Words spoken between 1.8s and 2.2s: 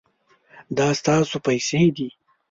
دي